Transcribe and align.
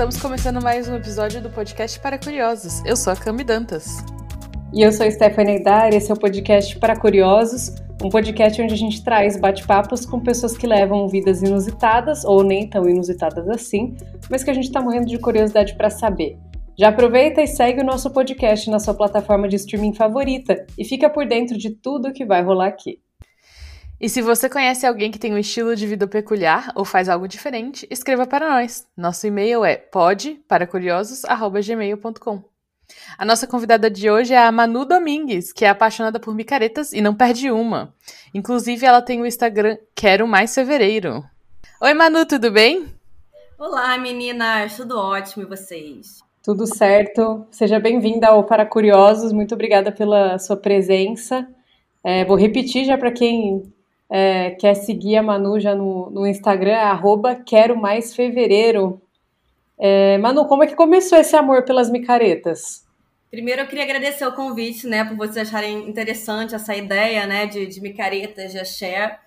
Estamos 0.00 0.18
começando 0.18 0.62
mais 0.62 0.88
um 0.88 0.96
episódio 0.96 1.42
do 1.42 1.50
podcast 1.50 2.00
para 2.00 2.18
curiosos. 2.18 2.82
Eu 2.86 2.96
sou 2.96 3.12
a 3.12 3.16
Cami 3.16 3.44
Dantas. 3.44 3.98
E 4.72 4.80
eu 4.80 4.90
sou 4.92 5.04
a 5.04 5.10
Stephanie 5.10 5.62
Dar, 5.62 5.92
esse 5.92 6.10
é 6.10 6.14
o 6.14 6.18
podcast 6.18 6.78
para 6.78 6.98
curiosos, 6.98 7.74
um 8.02 8.08
podcast 8.08 8.62
onde 8.62 8.72
a 8.72 8.76
gente 8.78 9.04
traz 9.04 9.38
bate-papos 9.38 10.06
com 10.06 10.18
pessoas 10.18 10.56
que 10.56 10.66
levam 10.66 11.06
vidas 11.06 11.42
inusitadas 11.42 12.24
ou 12.24 12.42
nem 12.42 12.66
tão 12.66 12.88
inusitadas 12.88 13.46
assim, 13.50 13.94
mas 14.30 14.42
que 14.42 14.48
a 14.48 14.54
gente 14.54 14.68
está 14.68 14.80
morrendo 14.80 15.04
de 15.04 15.18
curiosidade 15.18 15.76
para 15.76 15.90
saber. 15.90 16.38
Já 16.78 16.88
aproveita 16.88 17.42
e 17.42 17.46
segue 17.46 17.82
o 17.82 17.84
nosso 17.84 18.10
podcast 18.10 18.70
na 18.70 18.78
sua 18.78 18.94
plataforma 18.94 19.46
de 19.46 19.56
streaming 19.56 19.92
favorita 19.92 20.64
e 20.78 20.84
fica 20.86 21.10
por 21.10 21.26
dentro 21.26 21.58
de 21.58 21.68
tudo 21.68 22.10
que 22.10 22.24
vai 22.24 22.42
rolar 22.42 22.68
aqui. 22.68 23.00
E 24.00 24.08
se 24.08 24.22
você 24.22 24.48
conhece 24.48 24.86
alguém 24.86 25.10
que 25.10 25.18
tem 25.18 25.34
um 25.34 25.38
estilo 25.38 25.76
de 25.76 25.86
vida 25.86 26.06
peculiar 26.06 26.72
ou 26.74 26.86
faz 26.86 27.06
algo 27.06 27.28
diferente, 27.28 27.86
escreva 27.90 28.26
para 28.26 28.48
nós. 28.48 28.86
Nosso 28.96 29.26
e-mail 29.26 29.62
é 29.62 29.76
podparacuriosos@gmail.com. 29.76 32.42
A 33.18 33.26
nossa 33.26 33.46
convidada 33.46 33.90
de 33.90 34.10
hoje 34.10 34.32
é 34.32 34.38
a 34.38 34.50
Manu 34.50 34.86
Domingues, 34.86 35.52
que 35.52 35.66
é 35.66 35.68
apaixonada 35.68 36.18
por 36.18 36.34
micaretas 36.34 36.94
e 36.94 37.02
não 37.02 37.14
perde 37.14 37.50
uma. 37.50 37.94
Inclusive, 38.32 38.86
ela 38.86 39.02
tem 39.02 39.20
o 39.20 39.26
Instagram 39.26 39.76
Quero 39.94 40.26
Mais 40.26 40.54
Fevereiro. 40.54 41.22
Oi, 41.78 41.92
Manu, 41.92 42.24
tudo 42.24 42.50
bem? 42.50 42.86
Olá, 43.58 43.98
meninas, 43.98 44.78
tudo 44.78 44.98
ótimo 44.98 45.44
e 45.44 45.46
vocês? 45.46 46.22
Tudo 46.42 46.66
certo. 46.66 47.46
Seja 47.50 47.78
bem-vinda 47.78 48.28
ao 48.28 48.44
Para 48.44 48.64
Curiosos. 48.64 49.30
Muito 49.30 49.54
obrigada 49.54 49.92
pela 49.92 50.38
sua 50.38 50.56
presença. 50.56 51.46
É, 52.02 52.24
vou 52.24 52.38
repetir 52.38 52.86
já 52.86 52.96
para 52.96 53.12
quem 53.12 53.70
é, 54.10 54.50
quer 54.50 54.74
seguir 54.74 55.16
a 55.16 55.22
Manu 55.22 55.60
já 55.60 55.74
no, 55.74 56.10
no 56.10 56.26
Instagram, 56.26 56.72
é 56.72 56.82
arroba 56.82 57.36
quero 57.36 57.76
mais 57.76 58.14
fevereiro. 58.14 59.00
É, 59.78 60.18
Manu, 60.18 60.46
como 60.46 60.64
é 60.64 60.66
que 60.66 60.74
começou 60.74 61.16
esse 61.16 61.36
amor 61.36 61.64
pelas 61.64 61.88
micaretas? 61.88 62.84
Primeiro 63.30 63.62
eu 63.62 63.68
queria 63.68 63.84
agradecer 63.84 64.26
o 64.26 64.32
convite, 64.32 64.88
né, 64.88 65.04
por 65.04 65.16
vocês 65.16 65.48
acharem 65.48 65.88
interessante 65.88 66.54
essa 66.54 66.74
ideia, 66.74 67.24
né, 67.26 67.46
de, 67.46 67.64
de 67.66 67.80
micaretas, 67.80 68.50
de 68.50 68.58
axé. 68.58 69.20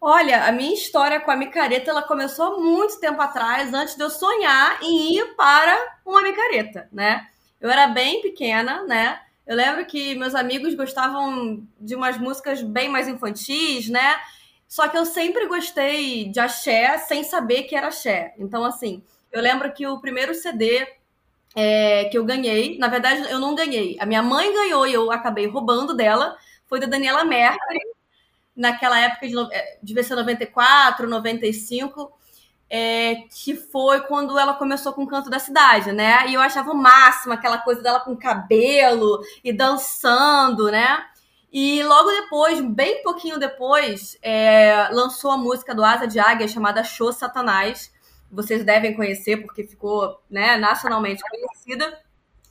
Olha, 0.00 0.44
a 0.44 0.52
minha 0.52 0.72
história 0.72 1.18
com 1.18 1.32
a 1.32 1.36
micareta, 1.36 1.90
ela 1.90 2.02
começou 2.02 2.62
muito 2.62 3.00
tempo 3.00 3.20
atrás, 3.20 3.74
antes 3.74 3.96
de 3.96 4.02
eu 4.02 4.08
sonhar 4.08 4.78
em 4.82 5.16
ir 5.16 5.34
para 5.36 5.76
uma 6.06 6.22
micareta, 6.22 6.88
né? 6.90 7.26
Eu 7.60 7.68
era 7.68 7.88
bem 7.88 8.22
pequena, 8.22 8.82
né? 8.84 9.20
Eu 9.50 9.56
lembro 9.56 9.84
que 9.84 10.14
meus 10.14 10.32
amigos 10.36 10.76
gostavam 10.76 11.66
de 11.80 11.96
umas 11.96 12.16
músicas 12.16 12.62
bem 12.62 12.88
mais 12.88 13.08
infantis, 13.08 13.88
né? 13.88 14.14
Só 14.68 14.86
que 14.86 14.96
eu 14.96 15.04
sempre 15.04 15.48
gostei 15.48 16.28
de 16.28 16.38
axé 16.38 16.96
sem 16.98 17.24
saber 17.24 17.64
que 17.64 17.74
era 17.74 17.88
axé. 17.88 18.32
Então, 18.38 18.64
assim, 18.64 19.02
eu 19.32 19.42
lembro 19.42 19.72
que 19.72 19.84
o 19.88 20.00
primeiro 20.00 20.36
CD 20.36 20.86
é, 21.56 22.04
que 22.04 22.16
eu 22.16 22.24
ganhei, 22.24 22.78
na 22.78 22.86
verdade, 22.86 23.28
eu 23.28 23.40
não 23.40 23.56
ganhei. 23.56 23.96
A 23.98 24.06
minha 24.06 24.22
mãe 24.22 24.52
ganhou 24.52 24.86
e 24.86 24.94
eu 24.94 25.10
acabei 25.10 25.48
roubando 25.48 25.96
dela. 25.96 26.38
Foi 26.68 26.78
da 26.78 26.86
Daniela 26.86 27.24
Mercury, 27.24 27.80
naquela 28.54 29.00
época 29.00 29.26
de 29.26 29.34
é, 29.52 29.78
devia 29.82 30.04
ser 30.04 30.14
94, 30.14 31.08
95 31.08 32.19
é, 32.70 33.24
que 33.28 33.56
foi 33.56 34.00
quando 34.02 34.38
ela 34.38 34.54
começou 34.54 34.92
com 34.92 35.02
o 35.02 35.06
Canto 35.06 35.28
da 35.28 35.40
Cidade, 35.40 35.90
né? 35.90 36.28
E 36.28 36.34
eu 36.34 36.40
achava 36.40 36.70
o 36.70 36.76
máximo 36.76 37.34
aquela 37.34 37.58
coisa 37.58 37.82
dela 37.82 37.98
com 37.98 38.16
cabelo 38.16 39.20
e 39.42 39.52
dançando, 39.52 40.70
né? 40.70 41.04
E 41.52 41.82
logo 41.82 42.08
depois, 42.12 42.60
bem 42.60 43.02
pouquinho 43.02 43.36
depois, 43.36 44.16
é, 44.22 44.88
lançou 44.92 45.32
a 45.32 45.36
música 45.36 45.74
do 45.74 45.82
Asa 45.82 46.06
de 46.06 46.20
Águia 46.20 46.46
chamada 46.46 46.84
Show 46.84 47.12
Satanás. 47.12 47.92
Vocês 48.30 48.64
devem 48.64 48.94
conhecer 48.94 49.38
porque 49.38 49.64
ficou 49.64 50.22
né, 50.30 50.56
nacionalmente 50.56 51.22
conhecida. 51.28 52.00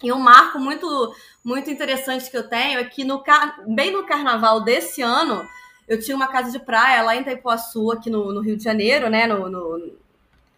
E 0.04 0.12
um 0.12 0.20
marco 0.20 0.60
muito 0.60 1.16
muito 1.44 1.70
interessante 1.70 2.30
que 2.30 2.36
eu 2.36 2.48
tenho 2.48 2.80
é 2.80 2.84
que 2.84 3.06
no, 3.06 3.24
bem 3.68 3.92
no 3.92 4.06
carnaval 4.06 4.62
desse 4.62 5.02
ano, 5.02 5.48
eu 5.88 6.00
tinha 6.00 6.16
uma 6.16 6.28
casa 6.28 6.52
de 6.52 6.60
praia 6.60 7.02
lá 7.02 7.16
em 7.16 7.22
Itaipuaçu, 7.22 7.92
aqui 7.92 8.10
no, 8.10 8.34
no 8.34 8.42
Rio 8.42 8.58
de 8.58 8.64
Janeiro, 8.64 9.10
né? 9.10 9.26
No, 9.26 9.50
no, 9.50 9.98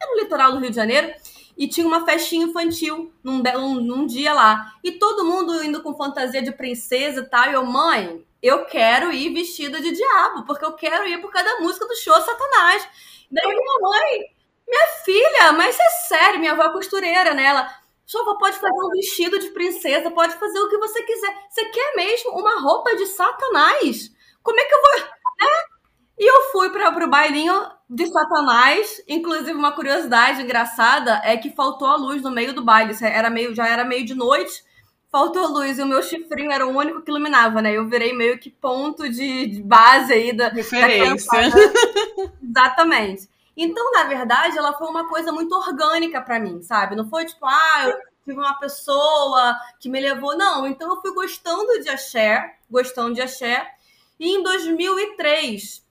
no 0.08 0.22
litoral 0.22 0.52
do 0.54 0.60
Rio 0.60 0.70
de 0.70 0.76
Janeiro, 0.76 1.14
e 1.58 1.68
tinha 1.68 1.86
uma 1.86 2.06
festinha 2.06 2.46
infantil 2.46 3.14
num, 3.24 3.42
num, 3.82 4.06
dia 4.06 4.34
lá. 4.34 4.74
E 4.84 4.94
todo 4.94 5.26
mundo 5.26 5.64
indo 5.64 5.84
com 5.84 5.96
fantasia 5.96 6.42
de 6.42 6.52
princesa 6.52 7.22
e 7.22 7.26
tal. 7.26 7.50
E 7.50 7.54
eu, 7.54 7.66
mãe, 7.66 8.26
eu 8.42 8.66
quero 8.66 9.12
ir 9.12 9.34
vestida 9.34 9.80
de 9.80 9.92
diabo, 9.92 10.44
porque 10.46 10.66
eu 10.66 10.74
quero 10.74 11.08
ir 11.08 11.22
por 11.22 11.32
causa 11.32 11.50
da 11.50 11.60
música 11.60 11.86
do 11.86 11.96
show 11.96 12.16
Satanás. 12.16 12.88
Daí 13.30 13.48
minha 13.48 13.80
mãe, 13.80 14.20
minha 14.68 14.88
filha, 15.06 15.52
mas 15.54 15.80
é 15.80 15.90
sério, 16.08 16.40
minha 16.40 16.54
avó 16.54 16.64
é 16.64 16.74
costureira, 16.74 17.34
né? 17.34 17.70
Sua 18.06 18.38
pode 18.38 18.58
fazer 18.58 18.74
um 18.74 18.90
vestido 18.90 19.40
de 19.40 19.50
princesa, 19.52 20.12
pode 20.12 20.34
fazer 20.36 20.60
o 20.60 20.70
que 20.70 20.78
você 20.78 21.04
quiser. 21.04 21.34
Você 21.50 21.66
quer 21.66 21.96
mesmo 21.96 22.32
uma 22.32 22.60
roupa 22.60 22.96
de 22.96 23.06
Satanás? 23.06 24.12
Como 24.44 24.60
é 24.60 24.66
que 24.66 24.74
eu 24.74 24.82
vou. 24.82 25.00
Né? 25.00 25.48
E 26.18 26.30
eu 26.30 26.52
fui 26.52 26.70
para 26.70 27.06
o 27.06 27.10
bailinho 27.10 27.54
de 27.90 28.08
Satanás. 28.08 29.02
Inclusive, 29.08 29.54
uma 29.54 29.72
curiosidade 29.72 30.42
engraçada 30.42 31.22
é 31.24 31.36
que 31.38 31.50
faltou 31.50 31.88
a 31.88 31.98
luz 31.98 32.22
no 32.22 32.32
meio 32.32 32.54
do 32.54 32.64
baile. 32.64 32.96
Era 33.02 33.30
meio, 33.30 33.54
já 33.56 33.68
era 33.68 33.84
meio 33.84 34.06
de 34.06 34.14
noite, 34.14 34.64
faltou 35.12 35.44
a 35.44 35.48
luz 35.48 35.78
e 35.78 35.82
o 35.82 35.86
meu 35.86 36.02
chifrinho 36.02 36.52
era 36.52 36.66
o 36.66 36.76
único 36.76 37.02
que 37.02 37.12
iluminava, 37.12 37.62
né? 37.62 37.74
Eu 37.76 37.88
virei 37.88 38.14
meio 38.14 38.40
que 38.40 38.50
ponto 38.50 39.10
de, 39.10 39.48
de 39.48 39.62
base 39.62 40.14
aí 40.14 40.36
da. 40.36 40.50
Referência. 40.50 41.50
Da 42.42 42.62
Exatamente. 42.62 43.30
Então, 43.56 43.92
na 43.92 44.06
verdade, 44.06 44.58
ela 44.58 44.74
foi 44.74 44.88
uma 44.88 45.08
coisa 45.10 45.32
muito 45.32 45.54
orgânica 45.54 46.22
para 46.22 46.40
mim, 46.40 46.62
sabe? 46.62 46.96
Não 46.96 47.10
foi 47.10 47.26
tipo, 47.26 47.46
ah, 47.46 47.86
eu 47.86 47.98
tive 48.24 48.40
uma 48.40 48.54
pessoa 48.54 49.56
que 49.80 49.90
me 49.90 50.00
levou. 50.00 50.38
Não, 50.38 50.66
então 50.66 50.90
eu 50.90 51.02
fui 51.02 51.14
gostando 51.14 51.80
de 51.82 51.90
axé, 51.90 52.56
gostando 52.70 53.14
de 53.14 53.22
axé. 53.22 53.70
E 54.20 54.38
em 54.38 54.42
2003, 54.42 55.84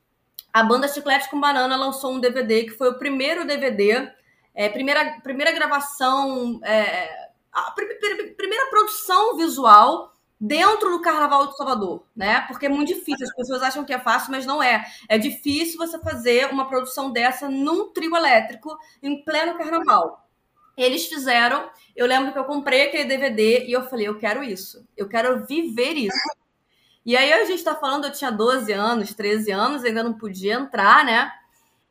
a 0.53 0.63
banda 0.63 0.89
Chiclete 0.89 1.31
com 1.31 1.41
Banana 1.41 1.77
lançou 1.77 2.13
um 2.13 2.21
DVD 2.21 2.65
que 2.65 2.71
foi 2.71 2.91
o 2.91 2.99
primeiro 2.99 3.47
DVD, 3.47 4.11
é, 4.55 4.69
primeira, 4.69 5.21
primeira 5.23 5.53
gravação, 5.53 6.61
é, 6.65 7.29
a 7.53 7.71
pr 7.73 7.83
pr 7.85 8.35
primeira 8.37 8.67
produção 8.67 9.37
visual 9.37 10.13
dentro 10.41 10.91
do 10.91 11.03
Carnaval 11.03 11.49
de 11.49 11.57
Salvador, 11.57 12.05
né? 12.17 12.41
Porque 12.49 12.67
é 12.67 12.69
muito 12.69 12.89
difícil, 12.89 13.27
as 13.27 13.35
pessoas 13.35 13.63
acham 13.63 13.85
que 13.85 13.93
é 13.93 13.99
fácil, 13.99 14.31
mas 14.31 14.47
não 14.47 14.63
é. 14.63 14.85
É 15.09 15.19
difícil 15.19 15.77
você 15.77 15.99
fazer 15.99 16.51
uma 16.51 16.67
produção 16.67 17.13
dessa 17.13 17.49
num 17.49 17.93
trio 17.93 18.17
elétrico 18.17 18.77
em 19.03 19.23
pleno 19.23 19.59
Carnaval. 19.59 20.27
Eles 20.77 21.07
fizeram, 21.07 21.69
eu 21.95 22.07
lembro 22.07 22.33
que 22.33 22.39
eu 22.39 22.45
comprei 22.45 22.87
aquele 22.87 23.05
DVD 23.05 23.67
e 23.67 23.73
eu 23.73 23.83
falei, 23.83 24.09
eu 24.09 24.19
quero 24.19 24.43
isso, 24.43 24.87
eu 24.97 25.07
quero 25.07 25.45
viver 25.45 25.93
isso. 25.93 26.40
E 27.05 27.17
aí 27.17 27.33
a 27.33 27.45
gente 27.45 27.65
tá 27.65 27.75
falando, 27.75 28.05
eu 28.07 28.13
tinha 28.13 28.31
12 28.31 28.73
anos, 28.73 29.15
13 29.15 29.51
anos, 29.51 29.85
ainda 29.85 30.03
não 30.03 30.13
podia 30.13 30.55
entrar, 30.55 31.05
né? 31.05 31.33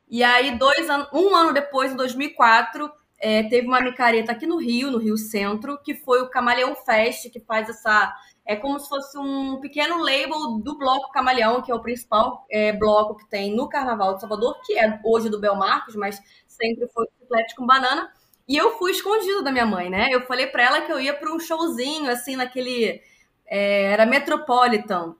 E 0.09 0.23
aí, 0.23 0.57
dois 0.57 0.89
anos, 0.89 1.07
um 1.13 1.35
ano 1.35 1.53
depois, 1.53 1.91
em 1.91 1.95
2004, 1.95 2.91
é, 3.19 3.43
teve 3.43 3.67
uma 3.67 3.81
micareta 3.81 4.31
aqui 4.31 4.47
no 4.47 4.57
Rio, 4.57 4.89
no 4.89 4.97
Rio 4.97 5.17
Centro, 5.17 5.77
que 5.83 5.93
foi 5.93 6.21
o 6.21 6.29
Camaleão 6.29 6.75
Fest, 6.75 7.29
que 7.31 7.39
faz 7.39 7.69
essa. 7.69 8.13
É 8.45 8.55
como 8.55 8.79
se 8.79 8.89
fosse 8.89 9.15
um 9.19 9.59
pequeno 9.59 9.99
label 9.99 10.57
do 10.63 10.77
Bloco 10.77 11.11
Camaleão, 11.11 11.61
que 11.61 11.71
é 11.71 11.75
o 11.75 11.81
principal 11.81 12.45
é, 12.49 12.73
bloco 12.73 13.17
que 13.17 13.29
tem 13.29 13.55
no 13.55 13.69
Carnaval 13.69 14.15
de 14.15 14.21
Salvador, 14.21 14.59
que 14.65 14.77
é 14.79 14.99
hoje 15.05 15.29
do 15.29 15.39
Belmarcos, 15.39 15.95
mas 15.95 16.19
sempre 16.47 16.87
foi 16.87 17.05
chiclete 17.19 17.55
com 17.55 17.67
banana. 17.67 18.11
E 18.47 18.57
eu 18.57 18.77
fui 18.79 18.91
escondido 18.91 19.43
da 19.43 19.51
minha 19.51 19.65
mãe, 19.67 19.89
né? 19.91 20.07
Eu 20.11 20.21
falei 20.21 20.47
para 20.47 20.63
ela 20.63 20.81
que 20.81 20.91
eu 20.91 20.99
ia 20.99 21.13
para 21.13 21.31
um 21.31 21.39
showzinho, 21.39 22.09
assim, 22.09 22.35
naquele 22.35 22.99
é, 23.49 23.91
era 23.91 24.05
Metropolitan. 24.05 25.15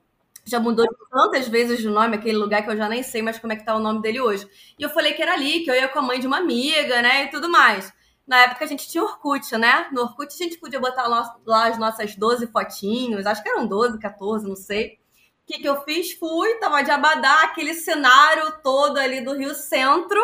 Já 0.46 0.60
mudou 0.60 0.88
tantas 1.12 1.48
vezes 1.48 1.84
o 1.84 1.92
nome, 1.92 2.16
aquele 2.16 2.38
lugar 2.38 2.64
que 2.64 2.70
eu 2.70 2.78
já 2.78 2.88
nem 2.88 3.04
sei 3.04 3.22
mais 3.22 3.38
como 3.40 3.54
é 3.54 3.56
que 3.56 3.66
tá 3.66 3.76
o 3.76 3.80
nome 3.80 4.02
dele 4.02 4.22
hoje. 4.22 4.48
E 4.78 4.84
eu 4.84 4.90
falei 4.90 5.14
que 5.14 5.22
era 5.22 5.34
ali, 5.34 5.62
que 5.62 5.70
eu 5.70 5.76
ia 5.76 5.88
com 5.88 6.00
a 6.00 6.02
mãe 6.02 6.20
de 6.20 6.28
uma 6.28 6.38
amiga, 6.38 7.02
né, 7.02 7.26
e 7.26 7.28
tudo 7.30 7.50
mais. 7.50 7.92
Na 8.26 8.44
época 8.44 8.64
a 8.64 8.68
gente 8.68 8.88
tinha 8.88 9.04
Orkut, 9.04 9.58
né? 9.58 9.88
No 9.92 10.02
Orkut 10.04 10.32
a 10.32 10.38
gente 10.38 10.60
podia 10.60 10.80
botar 10.80 11.08
lá 11.08 11.68
as 11.68 11.80
nossas 11.80 12.16
12 12.16 12.48
fotinhos, 12.48 13.26
acho 13.26 13.42
que 13.42 13.50
eram 13.50 13.66
12, 13.66 13.98
14, 13.98 14.48
não 14.48 14.56
sei. 14.56 15.00
O 15.44 15.52
que, 15.52 15.60
que 15.60 15.68
eu 15.68 15.82
fiz? 15.84 16.14
Fui, 16.14 16.54
tava 16.60 16.84
de 16.84 16.92
Abadá, 16.92 17.42
aquele 17.42 17.74
cenário 17.74 18.54
todo 18.64 19.00
ali 19.00 19.22
do 19.22 19.36
Rio 19.36 19.56
Centro. 19.56 20.22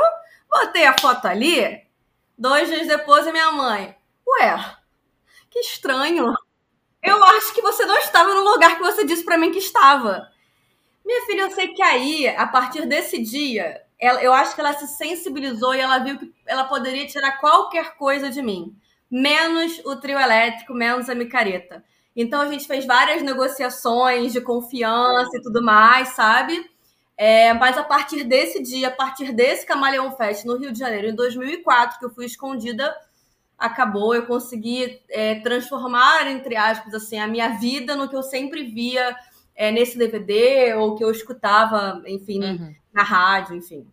Botei 0.48 0.86
a 0.86 0.96
foto 1.00 1.26
ali. 1.26 1.84
Dois 2.38 2.70
dias 2.70 2.88
depois, 2.88 3.26
a 3.26 3.32
minha 3.32 3.52
mãe, 3.52 3.98
ué, 4.28 4.76
que 5.50 5.60
estranho. 5.60 6.32
Eu 7.02 7.24
acho 7.24 7.54
que 7.54 7.62
você 7.62 7.86
não 7.86 7.96
estava 8.16 8.34
no 8.34 8.50
lugar 8.50 8.78
que 8.78 8.84
você 8.84 9.04
disse 9.04 9.26
para 9.26 9.38
mim 9.38 9.52
que 9.52 9.60
estava. 9.60 10.30
Minha 11.06 11.26
filha, 11.26 11.42
eu 11.42 11.52
sei 11.52 11.68
que 11.68 11.82
aí, 11.82 12.28
a 12.30 12.48
partir 12.48 12.86
desse 12.86 13.22
dia, 13.22 13.82
ela, 14.00 14.24
eu 14.24 14.32
acho 14.32 14.56
que 14.56 14.62
ela 14.62 14.74
se 14.74 14.88
sensibilizou 14.88 15.76
e 15.76 15.82
ela 15.82 16.00
viu 16.00 16.18
que 16.18 16.34
ela 16.46 16.64
poderia 16.64 17.06
tirar 17.06 17.40
qualquer 17.40 17.98
coisa 17.98 18.30
de 18.30 18.42
mim, 18.42 18.74
menos 19.12 19.82
o 19.86 19.98
trio 19.98 20.18
elétrico, 20.18 20.74
menos 20.74 21.10
a 21.10 21.16
micareta. 21.16 21.84
Então 22.16 22.42
a 22.42 22.50
gente 22.50 22.66
fez 22.66 22.86
várias 22.86 23.22
negociações 23.22 24.32
de 24.32 24.40
confiança 24.40 25.38
e 25.38 25.42
tudo 25.42 25.62
mais, 25.62 26.10
sabe? 26.10 26.66
É, 27.18 27.54
mas 27.54 27.78
a 27.78 27.84
partir 27.84 28.24
desse 28.24 28.64
dia, 28.64 28.88
a 28.88 28.92
partir 28.92 29.34
desse 29.34 29.66
Camaleão 29.66 30.16
Fest 30.16 30.46
no 30.46 30.58
Rio 30.58 30.72
de 30.72 30.80
Janeiro, 30.80 31.08
em 31.08 31.16
2004, 31.16 32.00
que 32.00 32.06
eu 32.06 32.10
fui 32.10 32.26
escondida 32.26 32.96
acabou, 33.58 34.14
eu 34.14 34.26
consegui 34.26 35.02
é, 35.10 35.36
transformar, 35.36 36.28
entre 36.28 36.56
aspas, 36.56 36.94
assim, 36.94 37.18
a 37.18 37.28
minha 37.28 37.58
vida 37.58 37.96
no 37.96 38.10
que 38.10 38.16
eu 38.16 38.24
sempre 38.24 38.64
via 38.66 39.16
é, 39.56 39.72
nesse 39.72 39.98
DVD 39.98 40.74
ou 40.76 40.96
que 40.96 41.04
eu 41.04 41.12
escutava, 41.12 42.04
enfim, 42.06 42.44
uhum. 42.44 42.76
na 42.94 43.04
rádio, 43.04 43.56
enfim. 43.56 43.88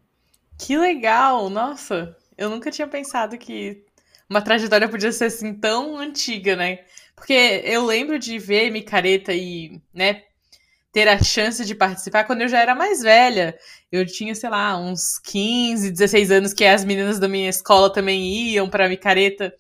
Que 0.59 0.77
legal! 0.77 1.49
Nossa, 1.49 2.17
eu 2.37 2.51
nunca 2.51 2.71
tinha 2.71 2.87
pensado 2.87 3.39
que 3.39 3.85
uma 4.29 4.43
trajetória 4.43 4.89
podia 4.89 5.13
ser 5.13 5.27
assim 5.27 5.55
tão 5.55 5.97
antiga, 5.97 6.57
né? 6.57 6.81
Porque 7.15 7.63
eu 7.65 7.85
lembro 7.85 8.19
de 8.19 8.39
ver 8.39 8.71
Micareta 8.71 9.33
e, 9.33 9.81
né, 9.93 10.23
ter 10.93 11.09
a 11.09 11.23
chance 11.23 11.65
de 11.65 11.75
participar 11.75 12.25
quando 12.25 12.43
eu 12.43 12.49
já 12.49 12.61
era 12.61 12.75
mais 12.75 13.01
velha. 13.01 13.57
Eu 13.91 14.07
tinha, 14.07 14.35
sei 14.35 14.51
lá, 14.51 14.79
uns 14.79 15.19
15, 15.25 15.91
16 15.91 16.31
anos 16.31 16.53
que 16.53 16.65
as 16.65 16.85
meninas 16.85 17.19
da 17.19 17.27
minha 17.27 17.49
escola 17.49 17.91
também 17.91 18.51
iam 18.51 18.69
para 18.69 18.89
micareta. 18.89 19.53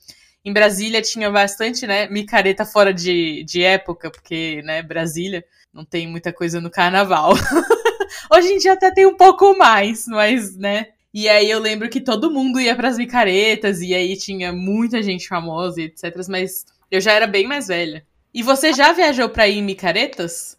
Em 0.45 0.53
Brasília 0.53 1.01
tinha 1.01 1.31
bastante, 1.31 1.87
né, 1.87 2.07
micareta 2.09 2.67
fora 2.67 2.93
de, 2.93 3.45
de 3.45 3.63
época, 3.63 4.11
porque, 4.11 4.61
né, 4.63 4.83
Brasília 4.83 5.45
não 5.73 5.85
tem 5.85 6.07
muita 6.07 6.33
coisa 6.33 6.61
no 6.61 6.71
carnaval. 6.71 7.33
Hoje 8.31 8.49
em 8.49 8.59
dia 8.59 8.75
até 8.75 8.91
tem 8.91 9.07
um 9.07 9.17
pouco 9.17 9.57
mais, 9.57 10.07
mas, 10.07 10.57
né. 10.57 10.89
E 11.15 11.29
aí 11.29 11.51
eu 11.51 11.59
lembro 11.59 11.89
que 11.89 12.01
todo 12.01 12.31
mundo 12.31 12.61
ia 12.61 12.75
para 12.75 12.89
as 12.89 12.99
micaretas 12.99 13.81
e 13.81 13.95
aí 13.95 14.17
tinha 14.17 14.53
muita 14.53 15.03
gente 15.03 15.29
famosa 15.29 15.81
e 15.81 15.85
etc, 15.85 16.15
mas 16.29 16.65
eu 16.91 17.01
já 17.01 17.13
era 17.13 17.27
bem 17.27 17.47
mais 17.47 17.69
velha. 17.69 18.05
E 18.35 18.43
você 18.43 18.73
já 18.73 18.93
viajou 18.93 19.29
para 19.29 19.47
ir 19.49 19.59
em 19.59 19.63
micaretas? 19.63 20.57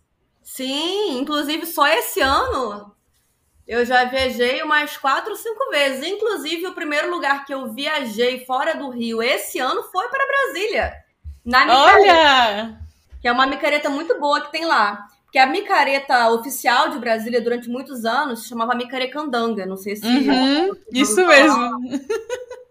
Sim, 0.56 1.18
inclusive 1.18 1.66
só 1.66 1.88
esse 1.88 2.22
ano 2.22 2.94
eu 3.68 3.84
já 3.84 4.04
viajei 4.04 4.62
umas 4.62 4.96
quatro, 4.98 5.36
cinco 5.36 5.68
vezes. 5.72 6.06
Inclusive, 6.06 6.68
o 6.68 6.76
primeiro 6.76 7.10
lugar 7.10 7.44
que 7.44 7.52
eu 7.52 7.74
viajei 7.74 8.46
fora 8.46 8.76
do 8.76 8.92
Rio 8.92 9.24
esse 9.24 9.58
ano 9.58 9.82
foi 9.84 10.08
para 10.10 10.28
Brasília. 10.28 10.94
Na 11.44 11.66
micareta. 11.66 11.94
Olha! 11.96 12.80
Que 13.20 13.28
é 13.28 13.32
uma 13.32 13.48
micareta 13.48 13.90
muito 13.90 14.20
boa 14.20 14.42
que 14.42 14.52
tem 14.52 14.64
lá. 14.64 15.08
Porque 15.24 15.40
a 15.40 15.48
micareta 15.48 16.30
oficial 16.30 16.90
de 16.90 17.00
Brasília 17.00 17.42
durante 17.42 17.68
muitos 17.68 18.06
anos 18.06 18.44
se 18.44 18.50
chamava 18.50 18.76
Micarecandanga. 18.76 19.66
Não 19.66 19.78
sei 19.78 19.96
se. 19.96 20.06
Uhum, 20.06 20.76
isso 20.92 21.26
mesmo. 21.26 21.80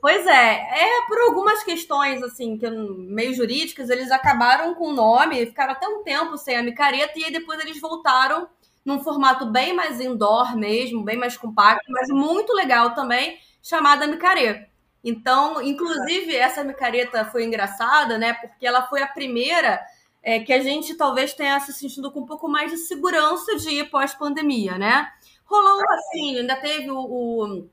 Pois 0.03 0.27
é, 0.27 0.57
é 0.57 1.07
por 1.07 1.17
algumas 1.21 1.63
questões, 1.63 2.21
assim, 2.25 2.59
que 2.59 2.69
meio 2.69 3.33
jurídicas, 3.35 3.89
eles 3.89 4.11
acabaram 4.11 4.75
com 4.75 4.89
o 4.89 4.93
nome, 4.93 5.47
ficaram 5.47 5.75
até 5.75 5.87
um 5.87 6.03
tempo 6.03 6.37
sem 6.37 6.57
a 6.57 6.63
micareta, 6.63 7.17
e 7.17 7.25
aí 7.25 7.31
depois 7.31 7.61
eles 7.61 7.81
voltaram 7.81 8.49
num 8.85 8.99
formato 8.99 9.47
bem 9.47 9.73
mais 9.73 10.01
indoor 10.01 10.57
mesmo, 10.57 11.05
bem 11.05 11.17
mais 11.17 11.37
compacto, 11.37 11.85
mas 11.89 12.09
muito 12.09 12.53
legal 12.53 12.97
também, 12.97 13.39
chamada 13.63 14.09
micareta. 14.09 14.69
Então, 15.05 15.63
inclusive, 15.63 16.35
essa 16.35 16.65
micareta 16.65 17.25
foi 17.27 17.45
engraçada, 17.45 18.19
né? 18.19 18.33
Porque 18.35 18.67
ela 18.67 18.83
foi 18.89 19.03
a 19.03 19.07
primeira 19.07 19.81
é, 20.21 20.41
que 20.41 20.53
a 20.53 20.61
gente 20.61 20.97
talvez 20.97 21.33
tenha 21.33 21.61
se 21.61 21.73
sentindo 21.73 22.11
com 22.11 22.21
um 22.23 22.27
pouco 22.27 22.49
mais 22.49 22.73
de 22.73 22.79
segurança 22.79 23.55
de 23.55 23.71
ir 23.71 23.89
pós-pandemia, 23.89 24.77
né? 24.77 25.09
Rolou 25.45 25.81
assim, 25.93 26.39
ainda 26.39 26.57
teve 26.57 26.91
o, 26.91 26.99
o 26.99 27.69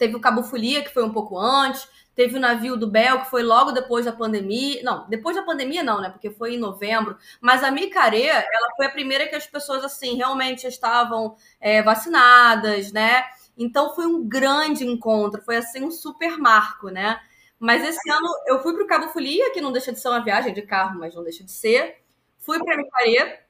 teve 0.00 0.16
o 0.16 0.20
Cabo 0.20 0.42
Folia, 0.42 0.82
que 0.82 0.88
foi 0.88 1.04
um 1.04 1.12
pouco 1.12 1.38
antes, 1.38 1.86
teve 2.14 2.34
o 2.34 2.40
navio 2.40 2.74
do 2.74 2.90
Bel, 2.90 3.20
que 3.20 3.28
foi 3.28 3.42
logo 3.42 3.70
depois 3.70 4.06
da 4.06 4.12
pandemia. 4.12 4.82
Não, 4.82 5.06
depois 5.10 5.36
da 5.36 5.42
pandemia 5.42 5.82
não, 5.82 6.00
né? 6.00 6.08
Porque 6.08 6.30
foi 6.30 6.54
em 6.54 6.58
novembro. 6.58 7.18
Mas 7.38 7.62
a 7.62 7.70
Micaré, 7.70 8.28
ela 8.28 8.74
foi 8.74 8.86
a 8.86 8.90
primeira 8.90 9.28
que 9.28 9.36
as 9.36 9.46
pessoas, 9.46 9.84
assim, 9.84 10.16
realmente 10.16 10.66
estavam 10.66 11.36
é, 11.60 11.82
vacinadas, 11.82 12.90
né? 12.92 13.24
Então 13.58 13.94
foi 13.94 14.06
um 14.06 14.26
grande 14.26 14.86
encontro, 14.86 15.42
foi 15.42 15.58
assim 15.58 15.84
um 15.84 15.90
super 15.90 16.38
marco, 16.38 16.88
né? 16.88 17.20
Mas 17.58 17.84
esse 17.84 18.10
ano 18.10 18.28
eu 18.46 18.62
fui 18.62 18.72
para 18.72 18.84
o 18.84 18.86
Cabo 18.86 19.08
Folia, 19.08 19.52
que 19.52 19.60
não 19.60 19.70
deixa 19.70 19.92
de 19.92 20.00
ser 20.00 20.08
uma 20.08 20.24
viagem 20.24 20.54
de 20.54 20.62
carro, 20.62 20.98
mas 20.98 21.14
não 21.14 21.22
deixa 21.22 21.44
de 21.44 21.52
ser. 21.52 21.98
Fui 22.38 22.58
para 22.58 22.78
Micaré, 22.78 23.44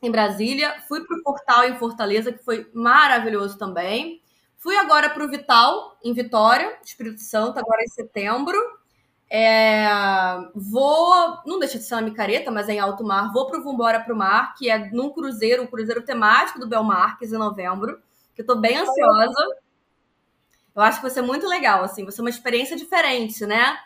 em 0.00 0.10
Brasília. 0.10 0.80
Fui 0.86 1.04
para 1.04 1.18
o 1.18 1.22
Portal, 1.24 1.64
em 1.64 1.76
Fortaleza, 1.76 2.32
que 2.32 2.44
foi 2.44 2.70
maravilhoso 2.72 3.58
também. 3.58 4.22
Fui 4.58 4.76
agora 4.76 5.10
para 5.10 5.24
o 5.24 5.28
Vital, 5.28 5.98
em 6.02 6.12
Vitória, 6.12 6.78
Espírito 6.84 7.20
Santo, 7.20 7.58
agora 7.58 7.82
em 7.82 7.88
setembro. 7.88 8.56
É, 9.28 9.86
vou, 10.54 11.38
não 11.44 11.58
deixa 11.58 11.78
de 11.78 11.84
ser 11.84 11.94
uma 11.94 12.02
micareta, 12.02 12.50
mas 12.50 12.68
é 12.68 12.74
em 12.74 12.80
alto 12.80 13.04
mar. 13.04 13.32
Vou 13.32 13.46
para 13.46 13.58
o 13.58 13.62
Vambora 13.64 14.00
pro 14.00 14.16
Mar, 14.16 14.54
que 14.54 14.70
é 14.70 14.90
num 14.90 15.10
cruzeiro, 15.10 15.62
um 15.64 15.66
cruzeiro 15.66 16.02
temático 16.04 16.60
do 16.60 16.68
Belmarques 16.68 17.32
em 17.32 17.38
novembro, 17.38 18.00
que 18.34 18.42
eu 18.42 18.46
tô 18.46 18.56
bem 18.56 18.76
ansiosa. 18.76 19.46
Eu 20.74 20.82
acho 20.82 20.98
que 20.98 21.02
vai 21.02 21.10
ser 21.10 21.22
muito 21.22 21.46
legal, 21.48 21.82
assim, 21.82 22.04
vai 22.04 22.12
ser 22.12 22.20
uma 22.20 22.30
experiência 22.30 22.76
diferente, 22.76 23.44
né? 23.46 23.78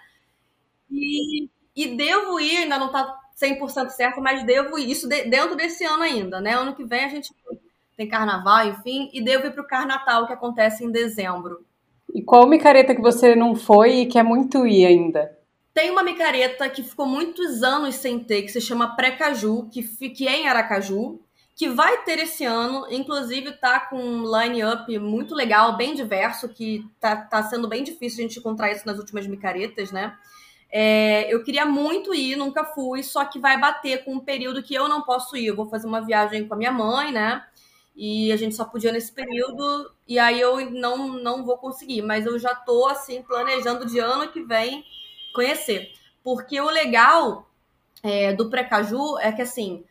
E, 0.91 1.49
e 1.75 1.97
devo 1.97 2.41
ir, 2.41 2.59
ainda 2.59 2.79
não 2.79 2.91
tá 2.91 3.17
100% 3.35 3.91
certo, 3.91 4.21
mas 4.21 4.45
devo 4.45 4.79
ir, 4.79 4.91
isso 4.91 5.09
de, 5.09 5.25
dentro 5.25 5.57
desse 5.57 5.85
ano 5.85 6.03
ainda, 6.03 6.41
né? 6.41 6.55
Ano 6.55 6.75
que 6.75 6.85
vem 6.85 7.05
a 7.05 7.09
gente 7.09 7.33
tem 8.01 8.09
carnaval, 8.09 8.67
enfim, 8.67 9.11
e 9.13 9.21
devo 9.21 9.47
ir 9.47 9.53
para 9.53 9.61
o 9.61 9.67
Carnatal, 9.67 10.27
que 10.27 10.33
acontece 10.33 10.83
em 10.83 10.91
dezembro. 10.91 11.67
E 12.15 12.23
qual 12.23 12.47
micareta 12.47 12.95
que 12.95 13.03
você 13.03 13.37
não 13.37 13.55
foi 13.55 13.97
e 13.97 14.07
quer 14.07 14.23
muito 14.23 14.67
ir 14.67 14.87
ainda? 14.87 15.37
Tem 15.75 15.91
uma 15.91 16.03
micareta 16.03 16.67
que 16.71 16.83
ficou 16.83 17.05
muitos 17.05 17.63
anos 17.63 17.97
sem 17.97 18.19
ter, 18.19 18.41
que 18.41 18.49
se 18.49 18.61
chama 18.61 18.97
Pré-Caju, 18.97 19.69
que, 19.71 19.83
que 20.09 20.27
é 20.27 20.41
em 20.41 20.49
Aracaju, 20.49 21.21
que 21.55 21.69
vai 21.69 21.99
ter 21.99 22.19
esse 22.21 22.43
ano, 22.43 22.87
inclusive 22.91 23.53
tá 23.53 23.81
com 23.81 23.99
um 23.99 24.25
line-up 24.25 24.99
muito 24.99 25.35
legal, 25.35 25.77
bem 25.77 25.95
diverso, 25.95 26.49
que 26.49 26.83
tá, 26.99 27.15
tá 27.15 27.43
sendo 27.43 27.69
bem 27.69 27.85
difícil 27.85 28.21
a 28.21 28.23
gente 28.27 28.39
encontrar 28.39 28.73
isso 28.73 28.87
nas 28.87 28.99
últimas 28.99 29.27
micaretas, 29.27 29.93
né? 29.93 30.17
É, 30.73 31.33
eu 31.33 31.43
queria 31.43 31.67
muito 31.67 32.15
ir, 32.15 32.37
nunca 32.37 32.65
fui, 32.65 33.03
só 33.03 33.25
que 33.25 33.39
vai 33.39 33.59
bater 33.61 34.05
com 34.05 34.15
um 34.15 34.21
período 34.21 34.63
que 34.63 34.73
eu 34.73 34.89
não 34.89 35.03
posso 35.03 35.37
ir. 35.37 35.47
Eu 35.47 35.57
vou 35.57 35.69
fazer 35.69 35.87
uma 35.87 36.01
viagem 36.01 36.47
com 36.47 36.55
a 36.55 36.57
minha 36.57 36.71
mãe, 36.71 37.13
né? 37.13 37.43
E 38.03 38.33
a 38.33 38.37
gente 38.37 38.55
só 38.55 38.65
podia 38.65 38.91
nesse 38.91 39.13
período, 39.13 39.93
e 40.09 40.19
aí 40.19 40.41
eu 40.41 40.71
não, 40.71 41.09
não 41.09 41.45
vou 41.45 41.59
conseguir, 41.59 42.01
mas 42.01 42.25
eu 42.25 42.39
já 42.39 42.55
tô 42.55 42.87
assim 42.89 43.23
planejando 43.23 43.85
de 43.85 43.99
ano 43.99 44.33
que 44.33 44.43
vem 44.43 44.83
conhecer. 45.35 45.93
Porque 46.25 46.59
o 46.59 46.71
legal 46.71 47.47
é, 48.03 48.33
do 48.33 48.49
Precaju 48.49 49.19
é 49.19 49.31
que 49.31 49.43
assim, 49.43 49.85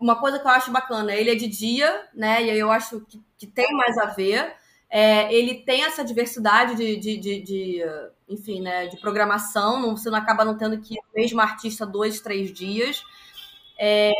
uma 0.00 0.18
coisa 0.18 0.38
que 0.38 0.46
eu 0.46 0.50
acho 0.50 0.70
bacana, 0.72 1.14
ele 1.14 1.30
é 1.30 1.34
de 1.34 1.46
dia, 1.46 2.08
né? 2.14 2.42
E 2.42 2.50
aí 2.50 2.58
eu 2.58 2.70
acho 2.70 3.02
que, 3.02 3.20
que 3.36 3.46
tem 3.46 3.70
mais 3.76 3.98
a 3.98 4.06
ver. 4.06 4.54
É, 4.88 5.30
ele 5.30 5.56
tem 5.56 5.84
essa 5.84 6.02
diversidade 6.02 6.74
de, 6.74 6.96
de, 6.96 7.18
de, 7.18 7.42
de, 7.42 7.82
enfim, 8.30 8.62
né, 8.62 8.86
de 8.86 8.96
programação, 8.96 9.78
não, 9.78 9.94
você 9.94 10.08
não 10.08 10.16
acaba 10.18 10.42
não 10.42 10.56
tendo 10.56 10.80
que 10.80 10.94
ir 10.94 11.00
mesmo 11.14 11.38
artista 11.42 11.84
dois, 11.84 12.18
três 12.22 12.50
dias. 12.50 13.02
É, 13.78 14.12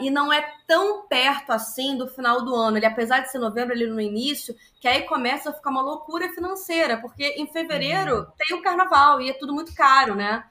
e 0.00 0.10
não 0.10 0.32
é 0.32 0.54
tão 0.66 1.06
perto 1.06 1.50
assim 1.50 1.96
do 1.96 2.08
final 2.08 2.44
do 2.44 2.54
ano. 2.54 2.76
Ele, 2.76 2.86
apesar 2.86 3.20
de 3.20 3.30
ser 3.30 3.38
novembro, 3.38 3.74
ali 3.74 3.86
no 3.86 4.00
início, 4.00 4.56
que 4.80 4.88
aí 4.88 5.02
começa 5.02 5.50
a 5.50 5.52
ficar 5.52 5.70
uma 5.70 5.82
loucura 5.82 6.28
financeira, 6.32 6.96
porque 6.96 7.24
em 7.36 7.46
fevereiro 7.46 8.18
uhum. 8.18 8.26
tem 8.38 8.56
o 8.56 8.62
carnaval 8.62 9.20
e 9.20 9.30
é 9.30 9.34
tudo 9.34 9.52
muito 9.52 9.74
caro, 9.74 10.14
né? 10.14 10.44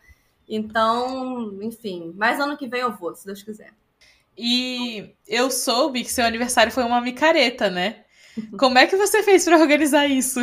Então, 0.47 1.57
enfim, 1.61 2.13
mais 2.15 2.39
ano 2.39 2.57
que 2.57 2.67
vem 2.67 2.81
eu 2.81 2.95
vou, 2.95 3.15
se 3.15 3.25
Deus 3.25 3.43
quiser. 3.43 3.71
E 4.37 5.13
eu 5.27 5.51
soube 5.51 6.03
que 6.03 6.11
seu 6.11 6.25
aniversário 6.25 6.71
foi 6.71 6.83
uma 6.83 7.01
micareta, 7.01 7.69
né? 7.69 8.03
Como 8.57 8.77
é 8.77 8.87
que 8.87 8.95
você 8.95 9.21
fez 9.21 9.43
para 9.43 9.57
organizar 9.57 10.07
isso? 10.07 10.39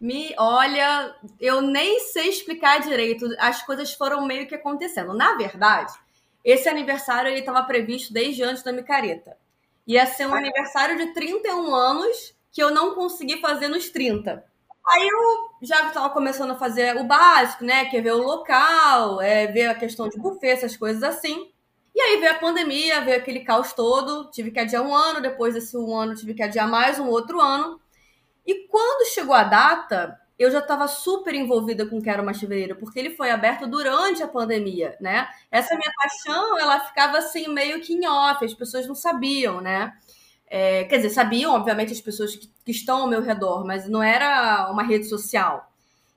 Me, 0.00 0.32
olha, 0.38 1.14
eu 1.40 1.60
nem 1.60 1.98
sei 2.00 2.28
explicar 2.28 2.80
direito. 2.80 3.26
As 3.38 3.62
coisas 3.64 3.92
foram 3.92 4.24
meio 4.24 4.46
que 4.46 4.54
acontecendo. 4.54 5.12
Na 5.12 5.34
verdade, 5.34 5.92
esse 6.50 6.68
aniversário 6.68 7.30
ele 7.30 7.40
estava 7.40 7.62
previsto 7.64 8.12
desde 8.12 8.42
antes 8.42 8.62
da 8.62 8.72
micareta. 8.72 9.36
Ia 9.86 10.06
ser 10.06 10.26
um 10.26 10.34
aniversário 10.34 10.96
de 10.96 11.12
31 11.12 11.74
anos 11.74 12.34
que 12.52 12.62
eu 12.62 12.70
não 12.70 12.94
consegui 12.94 13.40
fazer 13.40 13.68
nos 13.68 13.90
30. 13.90 14.44
Aí 14.86 15.08
eu 15.08 15.50
já 15.62 15.88
estava 15.88 16.08
começando 16.10 16.52
a 16.52 16.58
fazer 16.58 16.96
o 16.96 17.04
básico, 17.04 17.64
né? 17.64 17.84
Que 17.86 17.98
é 17.98 18.00
ver 18.00 18.12
o 18.12 18.22
local, 18.22 19.20
é 19.20 19.46
ver 19.46 19.66
a 19.66 19.74
questão 19.74 20.08
de 20.08 20.18
buffet, 20.18 20.48
essas 20.48 20.76
coisas 20.76 21.02
assim. 21.02 21.50
E 21.94 22.00
aí 22.00 22.20
veio 22.20 22.32
a 22.32 22.38
pandemia, 22.38 23.02
veio 23.02 23.18
aquele 23.18 23.40
caos 23.40 23.72
todo. 23.72 24.30
Tive 24.30 24.50
que 24.50 24.60
adiar 24.60 24.82
um 24.82 24.94
ano, 24.94 25.20
depois 25.20 25.54
desse 25.54 25.76
um 25.76 25.94
ano 25.94 26.14
tive 26.14 26.32
que 26.32 26.42
adiar 26.42 26.68
mais 26.68 26.98
um 26.98 27.08
outro 27.08 27.40
ano. 27.40 27.78
E 28.46 28.66
quando 28.68 29.08
chegou 29.12 29.34
a 29.34 29.44
data, 29.44 30.18
eu 30.38 30.50
já 30.50 30.60
estava 30.60 30.86
super 30.86 31.34
envolvida 31.34 31.84
com 31.84 32.00
Quero 32.00 32.24
Mais 32.24 32.38
Fevereiro, 32.38 32.76
porque 32.76 32.98
ele 32.98 33.10
foi 33.10 33.30
aberto 33.30 33.66
durante 33.66 34.22
a 34.22 34.28
pandemia, 34.28 34.96
né? 35.00 35.28
Essa 35.50 35.74
minha 35.74 35.92
paixão, 35.96 36.58
ela 36.58 36.78
ficava 36.80 37.18
assim, 37.18 37.48
meio 37.48 37.80
que 37.80 37.92
em 37.92 38.06
off, 38.06 38.44
as 38.44 38.54
pessoas 38.54 38.86
não 38.86 38.94
sabiam, 38.94 39.60
né? 39.60 39.92
É, 40.46 40.84
quer 40.84 40.96
dizer, 40.96 41.10
sabiam, 41.10 41.54
obviamente, 41.54 41.92
as 41.92 42.00
pessoas 42.00 42.36
que, 42.36 42.48
que 42.64 42.70
estão 42.70 43.02
ao 43.02 43.08
meu 43.08 43.20
redor, 43.20 43.66
mas 43.66 43.88
não 43.88 44.02
era 44.02 44.70
uma 44.70 44.82
rede 44.82 45.06
social. 45.06 45.68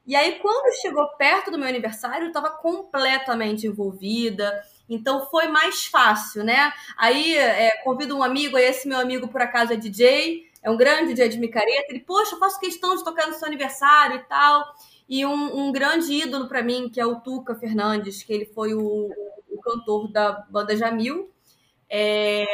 E 0.05 0.15
aí, 0.15 0.39
quando 0.39 0.75
chegou 0.81 1.07
perto 1.17 1.51
do 1.51 1.57
meu 1.57 1.67
aniversário, 1.67 2.25
eu 2.25 2.29
estava 2.29 2.49
completamente 2.49 3.67
envolvida, 3.67 4.61
então 4.89 5.25
foi 5.29 5.47
mais 5.47 5.85
fácil, 5.85 6.43
né? 6.43 6.71
Aí 6.97 7.35
é, 7.37 7.71
convido 7.83 8.17
um 8.17 8.23
amigo, 8.23 8.57
aí 8.57 8.65
esse 8.65 8.87
meu 8.87 8.99
amigo 8.99 9.27
por 9.27 9.41
acaso 9.41 9.73
é 9.73 9.75
DJ, 9.75 10.50
é 10.63 10.69
um 10.69 10.77
grande 10.77 11.13
dia 11.13 11.27
de 11.27 11.39
micareta. 11.39 11.87
Ele, 11.89 11.99
poxa, 12.01 12.37
faço 12.37 12.59
questão 12.59 12.95
de 12.95 13.03
tocar 13.03 13.27
no 13.27 13.33
seu 13.33 13.47
aniversário 13.47 14.17
e 14.17 14.23
tal. 14.23 14.75
e 15.09 15.25
um, 15.25 15.67
um 15.67 15.71
grande 15.71 16.13
ídolo 16.13 16.47
para 16.47 16.63
mim, 16.63 16.89
que 16.89 16.99
é 16.99 17.05
o 17.05 17.19
Tuca 17.19 17.55
Fernandes, 17.55 18.23
que 18.23 18.31
ele 18.31 18.45
foi 18.45 18.73
o, 18.73 19.09
o 19.49 19.61
cantor 19.61 20.11
da 20.11 20.31
banda 20.49 20.75
Jamil. 20.75 21.29
É, 21.89 22.45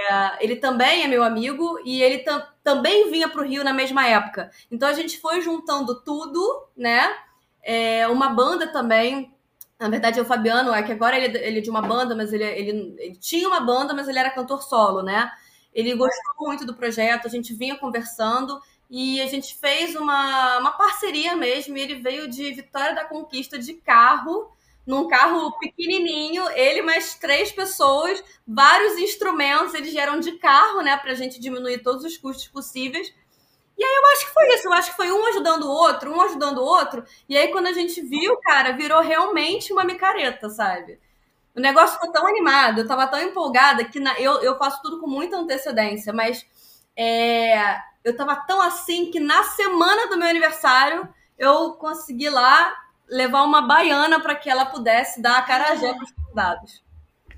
ele 0.44 0.56
também 0.56 1.04
é 1.04 1.08
meu 1.08 1.24
amigo 1.24 1.80
e 1.86 2.02
ele 2.02 2.20
tam, 2.20 2.44
também 2.64 3.12
vinha 3.12 3.30
para 3.30 3.42
o 3.42 3.46
Rio 3.46 3.64
na 3.64 3.72
mesma 3.74 4.08
época. 4.08 4.50
Então 4.72 4.90
a 4.90 4.94
gente 4.94 5.20
foi 5.20 5.42
juntando 5.42 6.02
tudo, 6.02 6.68
né? 6.76 7.16
É, 7.62 8.08
uma 8.08 8.30
banda 8.30 8.68
também. 8.72 9.32
Na 9.80 9.90
verdade, 9.90 10.18
é 10.18 10.22
o 10.24 10.26
Fabiano, 10.26 10.74
é 10.74 10.82
que 10.82 10.92
agora 10.92 11.20
ele, 11.20 11.38
ele 11.38 11.60
é 11.60 11.62
de 11.62 11.70
uma 11.70 11.84
banda, 11.84 12.16
mas 12.16 12.34
ele, 12.34 12.44
ele, 12.44 12.96
ele 12.98 13.16
tinha 13.18 13.48
uma 13.48 13.60
banda, 13.60 13.94
mas 13.94 14.08
ele 14.08 14.18
era 14.18 14.32
cantor 14.32 14.64
solo, 14.64 15.04
né? 15.04 15.30
Ele 15.74 15.96
gostou 15.96 16.48
muito 16.48 16.66
do 16.66 16.76
projeto, 16.76 17.28
a 17.28 17.30
gente 17.30 17.54
vinha 17.54 17.78
conversando 17.78 18.60
e 18.90 19.22
a 19.22 19.28
gente 19.28 19.56
fez 19.56 19.96
uma, 19.96 20.60
uma 20.60 20.72
parceria 20.72 21.36
mesmo. 21.36 21.78
Ele 21.78 21.96
veio 21.96 22.28
de 22.30 22.52
Vitória 22.54 22.96
da 22.96 23.06
Conquista 23.06 23.60
de 23.60 23.74
carro, 23.74 24.52
num 24.86 25.08
carro 25.08 25.52
pequenininho, 25.60 26.50
ele 26.52 26.82
mais 26.82 27.16
três 27.16 27.52
pessoas, 27.52 28.24
vários 28.48 28.98
instrumentos. 28.98 29.74
Eles 29.74 29.92
vieram 29.92 30.20
de 30.20 30.34
carro, 30.34 30.82
né, 30.82 30.96
para 30.98 31.12
a 31.12 31.16
gente 31.16 31.40
diminuir 31.40 31.80
todos 31.84 32.06
os 32.06 32.18
custos 32.18 32.48
possíveis. 32.48 33.14
E 33.78 33.84
aí 33.84 33.96
eu 33.96 34.06
acho 34.14 34.26
que 34.28 34.34
foi 34.34 34.56
isso, 34.56 34.68
eu 34.68 34.74
acho 34.74 34.90
que 34.92 34.98
foi 34.98 35.12
um 35.12 35.26
ajudando 35.28 35.64
o 35.66 35.70
outro, 35.72 36.12
um 36.12 36.22
ajudando 36.22 36.58
o 36.60 36.66
outro. 36.66 37.06
E 37.30 37.38
aí 37.38 37.50
quando 37.52 37.68
a 37.68 37.74
gente 37.74 38.02
viu, 38.02 38.38
cara, 38.40 38.72
virou 38.72 39.02
realmente 39.02 39.72
uma 39.72 39.84
micareta, 39.84 40.50
sabe? 40.50 41.00
O 41.58 41.60
negócio 41.60 41.96
ficou 41.96 42.12
tão 42.12 42.28
animado, 42.28 42.82
eu 42.82 42.88
tava 42.88 43.08
tão 43.08 43.20
empolgada 43.20 43.84
que 43.84 44.00
na, 44.00 44.20
eu, 44.20 44.44
eu 44.44 44.60
faço 44.60 44.80
tudo 44.80 45.00
com 45.00 45.08
muita 45.08 45.38
antecedência, 45.38 46.14
mas 46.14 46.46
é, 46.96 47.80
eu 48.04 48.16
tava 48.16 48.36
tão 48.36 48.62
assim 48.62 49.10
que 49.10 49.20
na 49.20 49.42
semana 49.44 50.08
do 50.08 50.18
meu 50.18 50.28
aniversário 50.28 51.10
eu 51.36 51.72
consegui 51.74 52.30
lá 52.30 52.76
levar 53.10 53.42
uma 53.42 53.64
baiana 53.64 54.20
para 54.20 54.36
que 54.36 54.48
ela 54.48 54.68
pudesse 54.68 55.20
dar 55.20 55.40
a 55.40 55.42
carajé 55.42 55.94
para 55.96 56.04
os 56.04 56.12
convidados. 56.12 56.84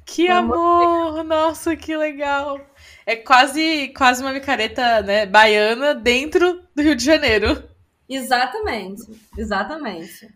Que 0.05 0.27
Foi 0.27 0.35
amor! 0.35 1.23
Nossa, 1.23 1.77
que 1.77 1.95
legal! 1.95 2.59
É 3.05 3.15
quase, 3.15 3.93
quase 3.95 4.21
uma 4.21 4.33
micareta 4.33 5.01
né, 5.01 5.25
baiana 5.25 5.95
dentro 5.95 6.61
do 6.75 6.81
Rio 6.81 6.95
de 6.95 7.05
Janeiro. 7.05 7.63
Exatamente, 8.09 9.03
exatamente. 9.38 10.27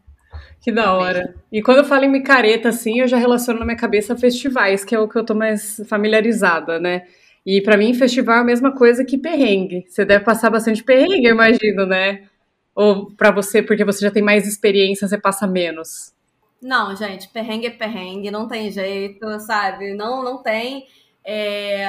Que 0.64 0.72
da 0.72 0.94
hora. 0.94 1.36
E 1.52 1.62
quando 1.62 1.80
eu 1.80 1.84
falo 1.84 2.06
em 2.06 2.10
micareta, 2.10 2.70
assim, 2.70 3.02
eu 3.02 3.08
já 3.08 3.18
relaciono 3.18 3.60
na 3.60 3.66
minha 3.66 3.78
cabeça 3.78 4.16
festivais, 4.16 4.86
que 4.86 4.96
é 4.96 5.00
o 5.00 5.10
que 5.10 5.18
eu 5.18 5.26
tô 5.26 5.36
mais 5.36 5.82
familiarizada, 5.90 6.80
né? 6.80 7.06
E 7.46 7.62
para 7.62 7.76
mim, 7.76 7.94
festival 7.94 8.38
é 8.38 8.40
a 8.40 8.46
mesma 8.46 8.72
coisa 8.72 9.04
que 9.04 9.18
perrengue. 9.18 9.86
Você 9.90 10.06
deve 10.06 10.24
passar 10.24 10.50
bastante 10.50 10.82
perrengue, 10.82 11.26
eu 11.26 11.34
imagino, 11.34 11.86
né? 11.86 12.30
Ou 12.74 13.12
para 13.12 13.30
você, 13.30 13.62
porque 13.62 13.84
você 13.84 14.06
já 14.06 14.10
tem 14.10 14.24
mais 14.24 14.48
experiência, 14.48 15.06
você 15.06 15.18
passa 15.18 15.46
menos? 15.46 16.14
Não, 16.62 16.96
gente, 16.96 17.28
perrengue 17.28 17.68
é 17.68 17.70
perrengue, 17.70 18.32
não 18.32 18.48
tem 18.48 18.72
jeito, 18.72 19.38
sabe? 19.42 19.94
Não, 19.94 20.24
não 20.24 20.42
tem. 20.42 20.88
É, 21.26 21.84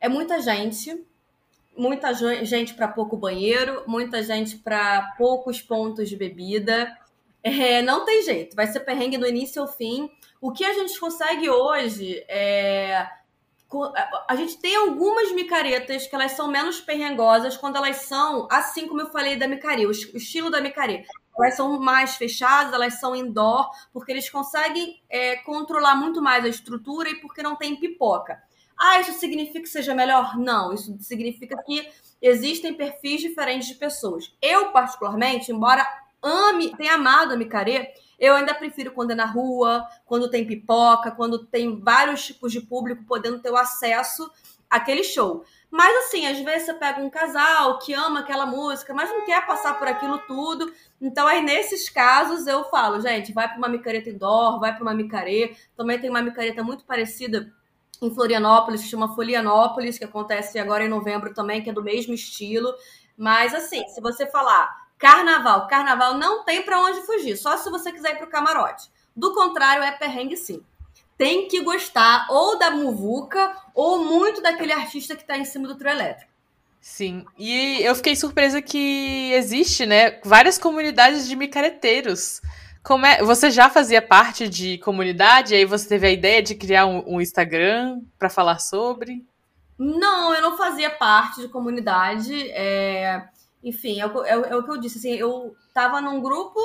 é 0.00 0.08
muita 0.08 0.40
gente, 0.40 1.04
muita 1.76 2.14
gente 2.46 2.72
para 2.72 2.88
pouco 2.88 3.14
banheiro, 3.14 3.82
muita 3.86 4.22
gente 4.22 4.56
para 4.56 5.14
poucos 5.18 5.60
pontos 5.60 6.08
de 6.08 6.16
bebida. 6.16 6.90
É, 7.42 7.82
não 7.82 8.04
tem 8.04 8.22
jeito, 8.22 8.54
vai 8.54 8.66
ser 8.66 8.80
perrengue 8.80 9.18
do 9.18 9.26
início 9.26 9.60
ao 9.60 9.68
fim. 9.68 10.10
O 10.40 10.52
que 10.52 10.64
a 10.64 10.72
gente 10.72 10.98
consegue 10.98 11.48
hoje 11.50 12.24
é 12.28 13.06
a 14.28 14.36
gente 14.36 14.58
tem 14.58 14.76
algumas 14.76 15.32
micaretas 15.32 16.06
que 16.06 16.14
elas 16.14 16.32
são 16.32 16.48
menos 16.48 16.80
perrengosas 16.80 17.56
quando 17.56 17.76
elas 17.76 17.96
são, 17.96 18.46
assim 18.50 18.86
como 18.86 19.00
eu 19.00 19.10
falei 19.10 19.36
da 19.36 19.48
micaria, 19.48 19.88
o 19.88 19.90
estilo 19.90 20.50
da 20.50 20.60
micaria. 20.60 21.04
Elas 21.38 21.54
são 21.54 21.80
mais 21.80 22.16
fechadas, 22.16 22.74
elas 22.74 23.00
são 23.00 23.16
indoor, 23.16 23.70
porque 23.92 24.12
eles 24.12 24.28
conseguem 24.28 25.02
é, 25.08 25.36
controlar 25.36 25.96
muito 25.96 26.20
mais 26.20 26.44
a 26.44 26.48
estrutura 26.48 27.08
e 27.08 27.20
porque 27.20 27.42
não 27.42 27.56
tem 27.56 27.76
pipoca. 27.76 28.42
Ah, 28.78 29.00
isso 29.00 29.12
significa 29.12 29.60
que 29.60 29.68
seja 29.68 29.94
melhor? 29.94 30.36
Não, 30.36 30.72
isso 30.74 30.94
significa 31.00 31.56
que 31.62 31.88
existem 32.20 32.74
perfis 32.74 33.20
diferentes 33.20 33.68
de 33.68 33.74
pessoas. 33.76 34.34
Eu, 34.42 34.70
particularmente, 34.72 35.50
embora 35.50 35.86
ame, 36.22 36.76
tenha 36.76 36.94
amado 36.94 37.32
a 37.32 37.36
micareta, 37.36 37.92
eu 38.18 38.34
ainda 38.34 38.54
prefiro 38.54 38.92
quando 38.92 39.10
é 39.10 39.14
na 39.14 39.26
rua, 39.26 39.84
quando 40.06 40.30
tem 40.30 40.46
pipoca, 40.46 41.10
quando 41.10 41.44
tem 41.44 41.80
vários 41.80 42.24
tipos 42.24 42.52
de 42.52 42.60
público 42.60 43.04
podendo 43.04 43.40
ter 43.40 43.50
o 43.50 43.56
acesso 43.56 44.30
àquele 44.70 45.02
show. 45.02 45.44
Mas 45.70 46.06
assim, 46.06 46.26
às 46.26 46.38
vezes 46.38 46.66
você 46.66 46.74
pega 46.74 47.00
um 47.00 47.10
casal 47.10 47.78
que 47.78 47.92
ama 47.94 48.20
aquela 48.20 48.46
música, 48.46 48.94
mas 48.94 49.10
não 49.10 49.24
quer 49.24 49.44
passar 49.46 49.78
por 49.78 49.88
aquilo 49.88 50.18
tudo. 50.20 50.72
Então 51.00 51.26
aí 51.26 51.42
nesses 51.42 51.88
casos 51.88 52.46
eu 52.46 52.64
falo, 52.64 53.00
gente, 53.00 53.32
vai 53.32 53.48
para 53.48 53.58
uma 53.58 53.68
micareta 53.68 54.10
indoor, 54.10 54.60
vai 54.60 54.72
para 54.74 54.82
uma 54.82 54.94
micareta. 54.94 55.56
Também 55.76 55.98
tem 55.98 56.10
uma 56.10 56.22
micareta 56.22 56.62
muito 56.62 56.84
parecida 56.84 57.52
em 58.00 58.14
Florianópolis, 58.14 58.82
que 58.82 58.88
chama 58.88 59.14
Folianópolis, 59.14 59.98
que 59.98 60.04
acontece 60.04 60.58
agora 60.58 60.84
em 60.84 60.88
novembro 60.88 61.32
também, 61.32 61.62
que 61.62 61.70
é 61.70 61.72
do 61.72 61.82
mesmo 61.82 62.12
estilo. 62.14 62.72
Mas 63.16 63.54
assim, 63.54 63.86
se 63.88 64.00
você 64.00 64.26
falar 64.26 64.81
Carnaval. 65.02 65.66
Carnaval 65.66 66.16
não 66.16 66.44
tem 66.44 66.62
para 66.62 66.80
onde 66.80 67.04
fugir, 67.04 67.36
só 67.36 67.58
se 67.58 67.68
você 67.68 67.90
quiser 67.90 68.14
ir 68.14 68.18
pro 68.18 68.28
camarote. 68.28 68.88
Do 69.16 69.34
contrário, 69.34 69.82
é 69.82 69.90
perrengue 69.90 70.36
sim. 70.36 70.62
Tem 71.18 71.48
que 71.48 71.60
gostar 71.60 72.28
ou 72.30 72.56
da 72.56 72.70
muvuca 72.70 73.52
ou 73.74 74.04
muito 74.04 74.40
daquele 74.40 74.72
artista 74.72 75.16
que 75.16 75.22
está 75.22 75.36
em 75.36 75.44
cima 75.44 75.66
do 75.66 75.74
trio 75.74 75.90
elétrico. 75.90 76.30
Sim, 76.80 77.24
e 77.36 77.82
eu 77.82 77.96
fiquei 77.96 78.14
surpresa 78.14 78.62
que 78.62 79.32
existe, 79.32 79.86
né, 79.86 80.20
várias 80.24 80.56
comunidades 80.56 81.28
de 81.28 81.34
micareteiros. 81.34 82.40
Como 82.82 83.04
é, 83.04 83.22
você 83.22 83.50
já 83.50 83.68
fazia 83.68 84.02
parte 84.02 84.48
de 84.48 84.78
comunidade, 84.78 85.54
aí 85.54 85.64
você 85.64 85.88
teve 85.88 86.06
a 86.06 86.10
ideia 86.10 86.42
de 86.42 86.54
criar 86.54 86.86
um, 86.86 87.02
um 87.06 87.20
Instagram 87.20 88.00
para 88.18 88.30
falar 88.30 88.60
sobre? 88.60 89.24
Não, 89.76 90.32
eu 90.34 90.42
não 90.42 90.56
fazia 90.56 90.90
parte 90.90 91.40
de 91.40 91.48
comunidade. 91.48 92.50
É 92.50 93.28
enfim, 93.62 94.00
é 94.00 94.06
o, 94.06 94.24
é, 94.24 94.30
é 94.30 94.56
o 94.56 94.64
que 94.64 94.70
eu 94.70 94.78
disse, 94.78 94.98
assim, 94.98 95.14
eu 95.14 95.54
tava 95.72 96.00
num 96.00 96.20
grupo, 96.20 96.60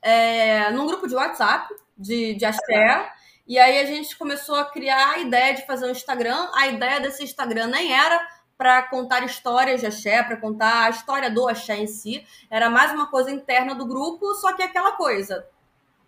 é, 0.00 0.70
num 0.70 0.86
grupo 0.86 1.08
de 1.08 1.14
WhatsApp, 1.14 1.74
de, 1.96 2.34
de 2.34 2.44
axé, 2.44 3.12
e 3.48 3.58
aí 3.58 3.78
a 3.78 3.86
gente 3.86 4.16
começou 4.16 4.56
a 4.56 4.66
criar 4.66 5.12
a 5.12 5.18
ideia 5.20 5.54
de 5.54 5.66
fazer 5.66 5.86
um 5.86 5.90
Instagram. 5.90 6.50
A 6.54 6.68
ideia 6.68 7.00
desse 7.00 7.24
Instagram 7.24 7.68
nem 7.68 7.94
era 7.94 8.28
para 8.58 8.82
contar 8.82 9.24
histórias 9.24 9.80
de 9.80 9.86
axé, 9.86 10.22
para 10.22 10.36
contar 10.36 10.84
a 10.84 10.90
história 10.90 11.30
do 11.30 11.48
axé 11.48 11.76
em 11.76 11.86
si. 11.86 12.26
Era 12.50 12.68
mais 12.68 12.92
uma 12.92 13.06
coisa 13.06 13.30
interna 13.30 13.74
do 13.74 13.86
grupo, 13.86 14.34
só 14.34 14.52
que 14.52 14.62
aquela 14.62 14.92
coisa. 14.92 15.46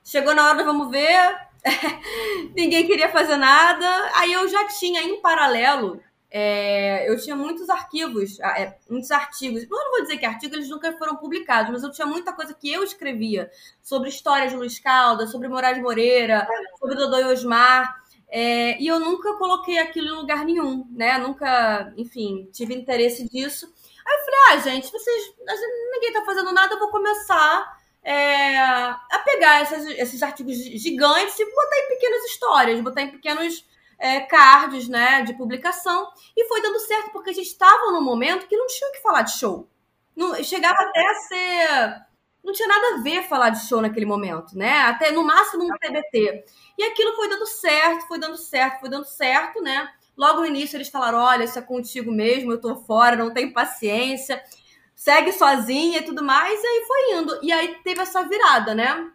Chegou 0.05 0.35
na 0.35 0.51
hora, 0.51 0.63
vamos 0.65 0.91
ver. 0.91 1.39
Ninguém 2.55 2.87
queria 2.87 3.09
fazer 3.09 3.37
nada. 3.37 3.87
Aí 4.17 4.35
eu 4.35 4.47
já 4.47 4.69
tinha 4.69 5.01
em 5.01 5.23
paralelo 5.23 5.99
é, 6.31 7.11
eu 7.11 7.21
tinha 7.21 7.35
muitos 7.35 7.69
arquivos, 7.69 8.39
é, 8.41 8.79
muitos 8.89 9.11
artigos. 9.11 9.65
Eu 9.65 9.69
não 9.71 9.91
vou 9.91 10.03
dizer 10.03 10.17
que 10.17 10.25
artigos 10.25 10.57
eles 10.57 10.69
nunca 10.69 10.93
foram 10.97 11.17
publicados, 11.17 11.73
mas 11.73 11.83
eu 11.83 11.91
tinha 11.91 12.07
muita 12.07 12.33
coisa 12.33 12.55
que 12.55 12.73
eu 12.73 12.85
escrevia 12.85 13.51
sobre 13.83 14.09
histórias 14.09 14.53
de 14.53 14.57
Luiz 14.57 14.79
Caldas, 14.79 15.33
sobre 15.33 15.49
Moraes 15.49 15.83
Moreira, 15.83 16.47
sobre 16.79 16.95
Dodô 16.95 17.19
e 17.19 17.25
Osmar. 17.25 18.01
É, 18.29 18.81
e 18.81 18.87
eu 18.87 19.01
nunca 19.01 19.35
coloquei 19.35 19.79
aquilo 19.79 20.07
em 20.07 20.17
lugar 20.17 20.45
nenhum, 20.45 20.87
né? 20.93 21.19
Nunca, 21.19 21.93
enfim, 21.97 22.49
tive 22.53 22.75
interesse 22.75 23.29
disso. 23.29 23.67
Aí 24.07 24.15
eu 24.15 24.25
falei, 24.25 24.41
ah, 24.51 24.71
gente, 24.71 24.93
vocês. 24.93 25.35
Ninguém 25.93 26.13
tá 26.13 26.25
fazendo 26.25 26.53
nada, 26.53 26.75
eu 26.75 26.79
vou 26.79 26.91
começar 26.91 27.81
é, 28.05 28.57
a 28.57 29.23
pegar 29.25 29.63
esses, 29.63 29.85
esses 29.99 30.23
artigos 30.23 30.57
gigantes 30.57 31.39
e 31.41 31.45
botar 31.45 31.79
em 31.79 31.89
pequenas 31.89 32.25
histórias, 32.27 32.81
botar 32.81 33.03
em 33.03 33.11
pequenos 33.11 33.65
é, 34.01 34.21
cards 34.21 34.89
né, 34.89 35.23
de 35.23 35.35
publicação. 35.35 36.11
E 36.35 36.49
foi 36.49 36.63
dando 36.63 36.81
certo, 36.81 37.13
porque 37.13 37.31
a 37.31 37.35
gente 37.35 37.49
estava 37.49 37.93
num 37.93 38.03
momento 38.03 38.49
que 38.49 38.57
não 38.57 38.67
tinha 38.67 38.89
o 38.89 38.93
que 38.93 39.03
falar 39.03 39.23
de 39.23 39.39
show. 39.39 39.69
Não, 40.17 40.43
chegava 40.43 40.77
até 40.81 41.01
a 41.07 41.15
ser. 41.15 42.11
Não 42.43 42.55
tinha 42.55 42.67
nada 42.67 42.95
a 42.95 43.03
ver 43.03 43.29
falar 43.29 43.51
de 43.51 43.69
show 43.69 43.83
naquele 43.83 44.07
momento, 44.07 44.57
né? 44.57 44.81
Até 44.83 45.13
no 45.13 45.23
máximo 45.23 45.65
um 45.65 45.79
TBT. 45.79 46.45
E 46.79 46.83
aquilo 46.85 47.15
foi 47.15 47.29
dando 47.29 47.47
certo, 47.47 48.09
foi 48.09 48.19
dando 48.19 48.37
certo, 48.39 48.81
foi 48.81 48.89
dando 48.89 49.05
certo, 49.05 49.61
né? 49.61 49.89
Logo 50.17 50.41
no 50.41 50.47
início 50.47 50.77
eles 50.77 50.89
falaram: 50.89 51.19
olha, 51.19 51.45
isso 51.45 51.59
é 51.59 51.63
contigo 51.63 52.11
mesmo, 52.11 52.53
eu 52.53 52.61
tô 52.61 52.77
fora, 52.77 53.17
não 53.17 53.33
tenho 53.33 53.53
paciência, 53.53 54.43
segue 54.97 55.33
sozinha 55.33 55.99
e 55.99 56.03
tudo 56.03 56.25
mais. 56.25 56.59
E 56.63 56.67
aí 56.67 56.85
foi 56.87 57.19
indo. 57.19 57.39
E 57.43 57.53
aí 57.53 57.77
teve 57.85 58.01
essa 58.01 58.23
virada, 58.27 58.75
né? 58.75 59.13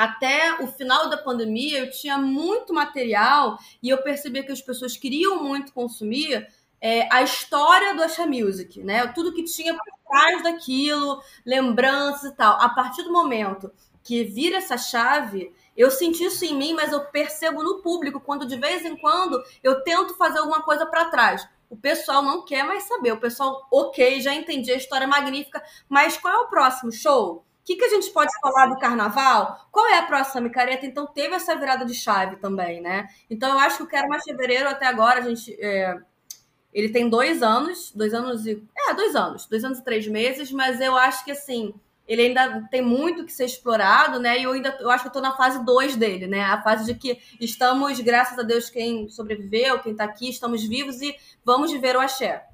Até 0.00 0.62
o 0.62 0.66
final 0.66 1.10
da 1.10 1.18
pandemia, 1.18 1.80
eu 1.80 1.90
tinha 1.90 2.16
muito 2.16 2.72
material 2.72 3.58
e 3.82 3.90
eu 3.90 3.98
percebia 4.02 4.42
que 4.42 4.50
as 4.50 4.62
pessoas 4.62 4.96
queriam 4.96 5.44
muito 5.44 5.74
consumir 5.74 6.48
é, 6.80 7.06
a 7.14 7.20
história 7.20 7.94
do 7.94 8.02
Asha 8.02 8.26
Music, 8.26 8.82
né? 8.82 9.06
Tudo 9.08 9.34
que 9.34 9.44
tinha 9.44 9.74
por 9.74 9.84
trás 10.08 10.42
daquilo, 10.42 11.22
lembranças 11.44 12.32
e 12.32 12.34
tal. 12.34 12.58
A 12.62 12.70
partir 12.70 13.02
do 13.02 13.12
momento 13.12 13.70
que 14.02 14.24
vira 14.24 14.56
essa 14.56 14.78
chave, 14.78 15.52
eu 15.76 15.90
senti 15.90 16.24
isso 16.24 16.46
em 16.46 16.56
mim, 16.56 16.72
mas 16.72 16.92
eu 16.92 17.04
percebo 17.04 17.62
no 17.62 17.82
público 17.82 18.20
quando 18.20 18.46
de 18.46 18.56
vez 18.56 18.82
em 18.86 18.96
quando 18.96 19.38
eu 19.62 19.82
tento 19.82 20.16
fazer 20.16 20.38
alguma 20.38 20.62
coisa 20.62 20.86
para 20.86 21.10
trás. 21.10 21.46
O 21.68 21.76
pessoal 21.76 22.22
não 22.22 22.42
quer 22.42 22.64
mais 22.64 22.84
saber. 22.84 23.12
O 23.12 23.20
pessoal, 23.20 23.68
ok, 23.70 24.18
já 24.22 24.34
entendi 24.34 24.72
a 24.72 24.76
história 24.76 25.06
magnífica, 25.06 25.62
mas 25.90 26.16
qual 26.16 26.32
é 26.34 26.38
o 26.38 26.48
próximo 26.48 26.90
show? 26.90 27.44
Que, 27.70 27.76
que 27.76 27.84
a 27.84 27.88
gente 27.88 28.10
pode 28.10 28.32
falar 28.40 28.66
do 28.66 28.78
carnaval? 28.78 29.68
Qual 29.70 29.86
é 29.86 29.98
a 29.98 30.02
próxima 30.02 30.40
micareta? 30.40 30.84
Então 30.84 31.06
teve 31.06 31.34
essa 31.34 31.54
virada 31.54 31.84
de 31.84 31.94
chave 31.94 32.36
também, 32.36 32.80
né? 32.80 33.08
Então 33.28 33.52
eu 33.52 33.58
acho 33.60 33.76
que 33.76 33.82
o 33.84 33.86
Quero 33.86 34.08
Mais 34.08 34.24
Fevereiro 34.24 34.68
até 34.68 34.86
agora, 34.86 35.20
a 35.20 35.22
gente. 35.22 35.56
É, 35.60 35.96
ele 36.72 36.88
tem 36.88 37.08
dois 37.08 37.42
anos, 37.42 37.92
dois 37.94 38.12
anos 38.12 38.44
e. 38.44 38.60
É, 38.76 38.94
dois 38.94 39.14
anos, 39.14 39.46
dois 39.46 39.64
anos 39.64 39.78
e 39.78 39.84
três 39.84 40.06
meses, 40.08 40.50
mas 40.50 40.80
eu 40.80 40.96
acho 40.96 41.24
que 41.24 41.30
assim, 41.30 41.72
ele 42.08 42.22
ainda 42.22 42.66
tem 42.72 42.82
muito 42.82 43.24
que 43.24 43.32
ser 43.32 43.44
explorado, 43.44 44.18
né? 44.18 44.40
E 44.40 44.42
eu 44.42 44.52
ainda 44.52 44.76
eu 44.80 44.90
acho 44.90 45.04
que 45.04 45.08
eu 45.08 45.12
tô 45.12 45.20
na 45.20 45.36
fase 45.36 45.64
2 45.64 45.94
dele, 45.94 46.26
né? 46.26 46.42
A 46.42 46.60
fase 46.60 46.92
de 46.92 46.98
que 46.98 47.20
estamos, 47.40 48.00
graças 48.00 48.36
a 48.36 48.42
Deus, 48.42 48.68
quem 48.68 49.08
sobreviveu, 49.08 49.78
quem 49.78 49.94
tá 49.94 50.04
aqui, 50.04 50.28
estamos 50.28 50.64
vivos 50.64 51.00
e 51.00 51.14
vamos 51.44 51.70
viver 51.70 51.94
o 51.94 52.00
axé. 52.00 52.49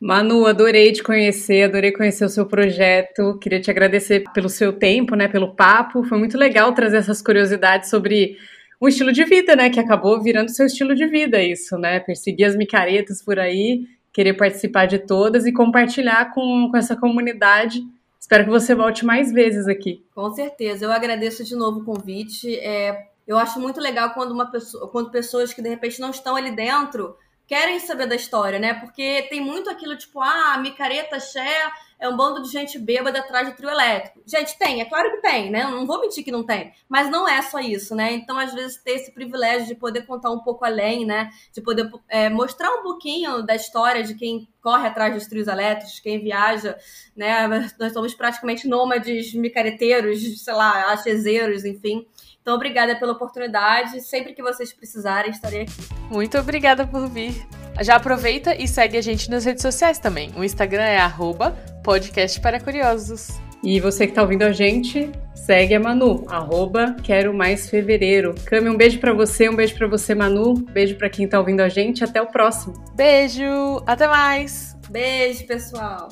Manu, 0.00 0.46
adorei 0.46 0.92
te 0.92 1.02
conhecer, 1.02 1.64
adorei 1.64 1.90
conhecer 1.90 2.24
o 2.24 2.28
seu 2.28 2.44
projeto. 2.46 3.38
Queria 3.38 3.60
te 3.60 3.70
agradecer 3.70 4.24
pelo 4.34 4.48
seu 4.48 4.72
tempo, 4.72 5.14
né, 5.16 5.26
pelo 5.26 5.54
papo. 5.54 6.04
Foi 6.04 6.18
muito 6.18 6.36
legal 6.36 6.72
trazer 6.74 6.98
essas 6.98 7.22
curiosidades 7.22 7.88
sobre 7.88 8.36
um 8.80 8.88
estilo 8.88 9.10
de 9.10 9.24
vida, 9.24 9.56
né, 9.56 9.70
que 9.70 9.80
acabou 9.80 10.22
virando 10.22 10.50
seu 10.50 10.66
estilo 10.66 10.94
de 10.94 11.06
vida 11.06 11.42
isso, 11.42 11.78
né? 11.78 11.98
Perseguir 11.98 12.46
as 12.46 12.54
micaretas 12.54 13.22
por 13.22 13.38
aí, 13.38 13.86
querer 14.12 14.34
participar 14.34 14.84
de 14.84 14.98
todas 14.98 15.46
e 15.46 15.52
compartilhar 15.52 16.34
com, 16.34 16.68
com 16.70 16.76
essa 16.76 16.94
comunidade. 16.94 17.80
Espero 18.20 18.44
que 18.44 18.50
você 18.50 18.74
volte 18.74 19.02
mais 19.02 19.32
vezes 19.32 19.66
aqui. 19.66 20.04
Com 20.14 20.30
certeza. 20.30 20.84
Eu 20.84 20.92
agradeço 20.92 21.42
de 21.42 21.56
novo 21.56 21.80
o 21.80 21.84
convite. 21.84 22.54
É, 22.58 23.06
eu 23.26 23.38
acho 23.38 23.58
muito 23.58 23.80
legal 23.80 24.10
quando 24.10 24.32
uma 24.32 24.50
pessoa, 24.50 24.88
quando 24.88 25.10
pessoas 25.10 25.54
que 25.54 25.62
de 25.62 25.70
repente 25.70 26.00
não 26.00 26.10
estão 26.10 26.36
ali 26.36 26.54
dentro 26.54 27.16
querem 27.46 27.78
saber 27.78 28.06
da 28.06 28.16
história, 28.16 28.58
né? 28.58 28.74
Porque 28.74 29.26
tem 29.30 29.40
muito 29.40 29.70
aquilo 29.70 29.96
tipo, 29.96 30.20
ah, 30.20 30.58
micareta, 30.58 31.20
xé, 31.20 31.70
é 31.98 32.08
um 32.08 32.16
bando 32.16 32.42
de 32.42 32.50
gente 32.50 32.78
bêbada 32.78 33.20
atrás 33.20 33.48
de 33.48 33.56
trio 33.56 33.70
elétrico. 33.70 34.20
Gente, 34.26 34.58
tem, 34.58 34.80
é 34.80 34.84
claro 34.84 35.10
que 35.12 35.22
tem, 35.22 35.50
né? 35.50 35.64
Não 35.64 35.86
vou 35.86 36.00
mentir 36.00 36.22
que 36.22 36.30
não 36.30 36.44
tem. 36.44 36.72
Mas 36.88 37.10
não 37.10 37.26
é 37.26 37.40
só 37.40 37.58
isso, 37.58 37.94
né? 37.94 38.12
Então, 38.12 38.38
às 38.38 38.52
vezes, 38.52 38.76
ter 38.76 38.92
esse 38.92 39.12
privilégio 39.12 39.66
de 39.68 39.74
poder 39.74 40.02
contar 40.02 40.30
um 40.30 40.40
pouco 40.40 40.64
além, 40.64 41.06
né? 41.06 41.30
De 41.54 41.62
poder 41.62 41.90
é, 42.08 42.28
mostrar 42.28 42.70
um 42.70 42.82
pouquinho 42.82 43.42
da 43.42 43.54
história 43.54 44.02
de 44.02 44.14
quem 44.14 44.46
corre 44.60 44.88
atrás 44.88 45.14
dos 45.14 45.26
trios 45.26 45.46
elétricos, 45.48 46.00
quem 46.00 46.20
viaja, 46.20 46.76
né? 47.16 47.48
Nós 47.78 47.92
somos 47.92 48.14
praticamente 48.14 48.68
nômades 48.68 49.32
micareteiros, 49.32 50.44
sei 50.44 50.54
lá, 50.54 50.92
achezeiros, 50.92 51.64
enfim. 51.64 52.06
Então, 52.46 52.54
obrigada 52.54 52.94
pela 52.94 53.10
oportunidade. 53.10 54.00
Sempre 54.02 54.32
que 54.32 54.40
vocês 54.40 54.72
precisarem, 54.72 55.32
estarei 55.32 55.62
aqui. 55.62 55.72
Muito 56.08 56.38
obrigada 56.38 56.86
por 56.86 57.08
vir. 57.08 57.44
Já 57.80 57.96
aproveita 57.96 58.54
e 58.54 58.68
segue 58.68 58.96
a 58.96 59.00
gente 59.00 59.28
nas 59.28 59.44
redes 59.44 59.62
sociais 59.62 59.98
também. 59.98 60.30
O 60.36 60.44
Instagram 60.44 60.84
é 60.84 60.96
arroba 60.96 61.56
podcast 61.82 62.40
para 62.40 62.60
curiosos. 62.60 63.30
E 63.64 63.80
você 63.80 64.06
que 64.06 64.12
está 64.12 64.22
ouvindo 64.22 64.44
a 64.44 64.52
gente, 64.52 65.10
segue 65.34 65.74
a 65.74 65.80
Manu, 65.80 66.24
arroba 66.28 66.94
quero 67.02 67.34
mais 67.34 67.68
fevereiro. 67.68 68.32
Cami, 68.44 68.70
um 68.70 68.76
beijo 68.76 69.00
para 69.00 69.12
você, 69.12 69.48
um 69.48 69.56
beijo 69.56 69.76
para 69.76 69.88
você, 69.88 70.14
Manu. 70.14 70.54
Beijo 70.54 70.94
para 70.94 71.10
quem 71.10 71.24
está 71.24 71.40
ouvindo 71.40 71.62
a 71.62 71.68
gente. 71.68 72.04
Até 72.04 72.22
o 72.22 72.26
próximo. 72.26 72.74
Beijo, 72.94 73.82
até 73.84 74.06
mais. 74.06 74.76
Beijo, 74.88 75.44
pessoal. 75.48 76.10